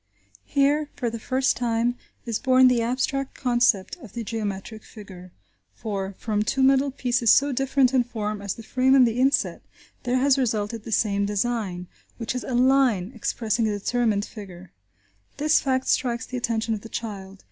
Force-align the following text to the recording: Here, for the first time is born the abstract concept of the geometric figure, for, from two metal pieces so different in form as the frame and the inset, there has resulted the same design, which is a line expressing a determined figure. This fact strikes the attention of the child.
Here, 0.45 0.89
for 0.95 1.11
the 1.11 1.19
first 1.19 1.55
time 1.55 1.95
is 2.25 2.39
born 2.39 2.69
the 2.69 2.81
abstract 2.81 3.35
concept 3.35 3.97
of 3.97 4.13
the 4.13 4.23
geometric 4.23 4.83
figure, 4.83 5.31
for, 5.75 6.15
from 6.17 6.41
two 6.41 6.63
metal 6.63 6.89
pieces 6.89 7.29
so 7.31 7.51
different 7.51 7.93
in 7.93 8.03
form 8.03 8.41
as 8.41 8.55
the 8.55 8.63
frame 8.63 8.95
and 8.95 9.05
the 9.05 9.19
inset, 9.19 9.61
there 10.01 10.17
has 10.17 10.39
resulted 10.39 10.85
the 10.85 10.91
same 10.91 11.27
design, 11.27 11.85
which 12.17 12.33
is 12.33 12.43
a 12.43 12.55
line 12.55 13.11
expressing 13.13 13.67
a 13.67 13.77
determined 13.77 14.25
figure. 14.25 14.71
This 15.37 15.61
fact 15.61 15.87
strikes 15.87 16.25
the 16.25 16.35
attention 16.37 16.73
of 16.73 16.81
the 16.81 16.89
child. 16.89 17.39